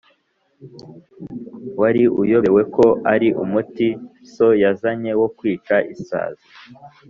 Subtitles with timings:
[1.79, 3.87] wari uyobewe ko ari umuti
[4.33, 6.47] so yazanye wo kwica isazi?